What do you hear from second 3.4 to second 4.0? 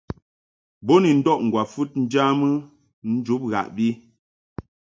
ghaʼbi.